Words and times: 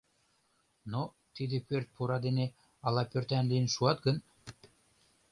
—Но 0.91 1.01
тиде 1.35 1.57
пӧрт 1.67 1.87
пура 1.95 2.17
дене 2.25 2.45
ала 2.85 3.03
пӧртан 3.11 3.45
лийын 3.49 3.67
шуат 3.75 3.97
гын?! 4.05 4.17